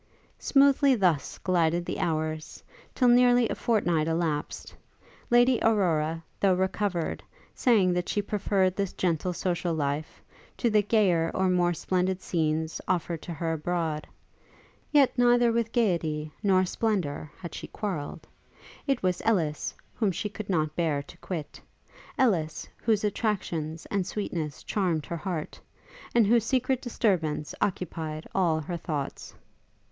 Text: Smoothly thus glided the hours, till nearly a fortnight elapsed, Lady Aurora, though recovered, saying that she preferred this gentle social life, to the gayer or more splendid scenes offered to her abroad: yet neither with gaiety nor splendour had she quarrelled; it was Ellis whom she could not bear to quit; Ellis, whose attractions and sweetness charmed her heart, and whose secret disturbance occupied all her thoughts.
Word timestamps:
Smoothly 0.39 0.95
thus 0.95 1.37
glided 1.37 1.85
the 1.85 1.99
hours, 1.99 2.63
till 2.95 3.07
nearly 3.07 3.47
a 3.49 3.53
fortnight 3.53 4.07
elapsed, 4.07 4.73
Lady 5.29 5.59
Aurora, 5.61 6.23
though 6.39 6.55
recovered, 6.55 7.21
saying 7.53 7.93
that 7.93 8.09
she 8.09 8.19
preferred 8.19 8.75
this 8.75 8.93
gentle 8.93 9.31
social 9.31 9.75
life, 9.75 10.19
to 10.57 10.71
the 10.71 10.81
gayer 10.81 11.29
or 11.35 11.51
more 11.51 11.75
splendid 11.75 12.19
scenes 12.19 12.81
offered 12.87 13.21
to 13.21 13.31
her 13.33 13.53
abroad: 13.53 14.07
yet 14.91 15.15
neither 15.19 15.51
with 15.51 15.71
gaiety 15.71 16.31
nor 16.41 16.65
splendour 16.65 17.31
had 17.37 17.53
she 17.53 17.67
quarrelled; 17.67 18.25
it 18.87 19.03
was 19.03 19.21
Ellis 19.23 19.75
whom 19.93 20.11
she 20.11 20.29
could 20.29 20.49
not 20.49 20.75
bear 20.75 21.03
to 21.03 21.17
quit; 21.17 21.61
Ellis, 22.17 22.67
whose 22.77 23.03
attractions 23.03 23.85
and 23.91 24.07
sweetness 24.07 24.63
charmed 24.63 25.05
her 25.05 25.17
heart, 25.17 25.61
and 26.15 26.25
whose 26.25 26.43
secret 26.43 26.81
disturbance 26.81 27.53
occupied 27.61 28.25
all 28.33 28.59
her 28.61 28.77
thoughts. 28.77 29.35